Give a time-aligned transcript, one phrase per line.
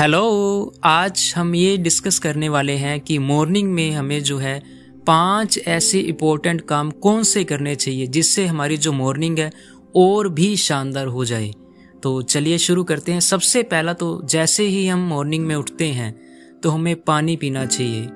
[0.00, 4.62] Hello आज हम ये डिस्कस करने वाले हैं कि मॉर्निंग में हमें जो है
[5.06, 9.50] पाँच ऐसे इम्पोर्टेंट काम कौन से करने चाहिए जिससे हमारी जो मॉर्निंग है
[9.96, 11.50] और भी शानदार हो जाए।
[12.02, 16.12] तो चलिए शुरू करते हैं। सबसे पहला तो जैसे ही हम मॉर्निंग में उठते हैं
[16.60, 18.08] तो हमें पानी पीना चाहिए।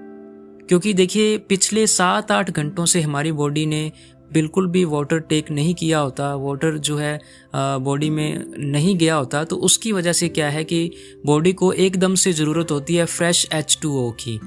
[0.68, 3.92] क्योंकि देखिए, पिछले सात आठ घंटों से हमारी बॉडी ने
[4.32, 7.18] बिल्कुल भी वाटर टेक नहीं किया होता वाटर जो है
[7.80, 10.90] बॉडी में नहीं गया होता तो उसकी वजह से क्या है कि
[11.26, 14.38] बॉडी को एकदम से ज़रूरत होती है फ्रेश एच टू ओ की।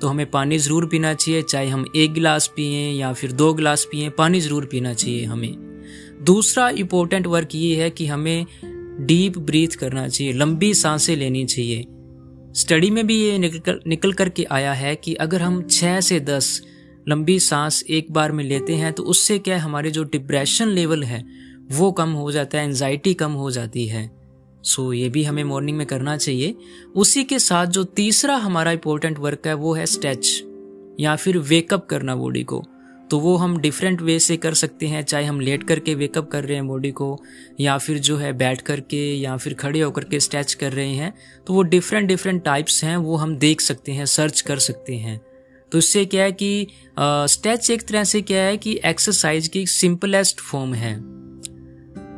[0.00, 3.86] तो हमें पानी ज़रूर पीना चाहिए, चाहे हम एक गिलास पिए या फिर दो गिलास
[3.92, 5.54] पिए, पानी ज़रूर पीना चाहिए हमें।
[6.24, 8.46] दूसरा इम्पोर्टेंट वर्क ये है कि हमें
[9.00, 11.84] डीप ब्रीथ करना चाहिए, लंबी साँसें लेनी चाहिए।
[12.54, 16.60] स्टडी में भी ये निकल निकल करके आया है कि अगर हम छः से दस
[17.08, 21.04] लंबी सांस एक बार में लेते हैं तो उससे क्या है, हमारे जो डिप्रेशन लेवल
[21.04, 21.24] है,
[21.72, 24.10] वो कम हो जाता है एनजाइटी कम हो जाती है।
[24.64, 26.54] सो ये भी हमें मॉर्निंग में करना चाहिए।
[26.96, 30.42] उसी के साथ जो तीसरा हमारा इंपॉर्टेंट वर्क है, वो है स्ट्रेच
[31.00, 32.62] या फिर वेकअप करना बॉडी को।
[33.10, 36.44] तो वो हम डिफरेंट वे से कर सकते हैं, चाहे हम लेट करके वेकअप कर
[36.44, 37.18] रहे हैं बॉडी को,
[37.60, 41.12] या फिर जो है बैठ करके, या फिर खड़े होकर के स्ट्रेच कर रहे हैं
[41.46, 45.20] तो वो डिफरेंट डिफरेंट टाइप्स हैं, वो हम देख सकते हैं सर्च कर सकते हैं।
[45.72, 46.66] तो इससे क्या है कि
[47.02, 50.96] स्टेच एक तरह से क्या है कि एक्सरसाइज की सिंपलेस्ट फॉर्म है।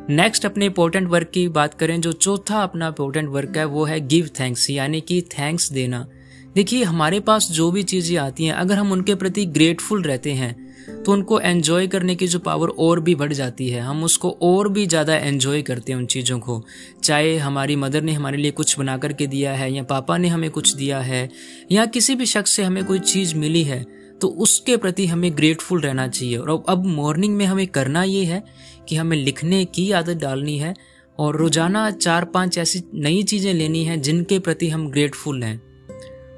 [0.09, 3.99] नेक्स्ट अपने इंपॉर्टेंट वर्क की बात करें, जो चौथा अपना इंपॉर्टेंट वर्क है, वो है
[4.07, 6.07] गिव थैंक्स यानी कि थैंक्स देना।
[6.55, 10.70] देखिए, हमारे पास जो भी चीज़ें आती हैं, अगर हम उनके प्रति ग्रेटफुल रहते हैं
[11.05, 14.69] तो उनको एन्जॉय करने की जो पावर और भी बढ़ जाती है। हम उसको और
[14.69, 16.61] भी ज़्यादा एन्जॉय करते हैं उन चीज़ों को।
[17.03, 20.49] चाहे हमारी मदर ने हमारे लिए कुछ बना करके दिया है या पापा ने हमें
[20.49, 21.29] कुछ दिया है
[21.71, 23.85] या किसी भी शख्स से हमें कोई चीज़ मिली है
[24.21, 28.43] तो उसके प्रति हमें ग्रेटफुल रहना चाहिए। और अब मॉर्निंग में हमें करना ये है
[28.89, 30.73] कि हमें लिखने की आदत डालनी है
[31.19, 35.59] और रोज़ाना चार पाँच ऐसी नई चीज़ें लेनी हैं जिनके प्रति हम ग्रेटफुल हैं।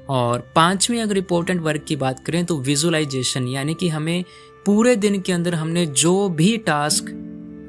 [0.08, 4.24] और पांचवी अगर इम्पोर्टेंट वर्क की बात करें तो विजुअलाइजेशन यानी कि हमें
[4.66, 7.04] पूरे दिन के अंदर हमने जो भी टास्क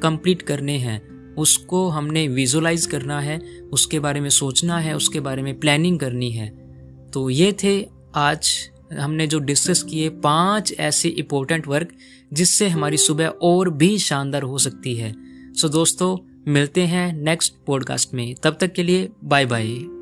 [0.03, 3.40] कंप्लीट करने हैं, उसको हमने विजुलाइज करना है,
[3.74, 6.50] उसके बारे में सोचना है, उसके बारे में प्लानिंग करनी है।
[7.13, 8.69] तो ये थे आज
[9.00, 11.90] हमने जो डिस्कस किए पाँच ऐसे इम्पोर्टेंट वर्क
[12.34, 15.16] जिससे हमारी सुबह और भी शानदार हो सकती है।
[15.53, 16.18] सो दोस्तों,
[16.51, 19.94] मिलते हैं नेक्स्ट पॉडकास्ट में। तब तक के लिए बाय बाय